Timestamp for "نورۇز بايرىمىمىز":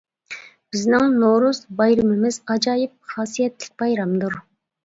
1.23-2.39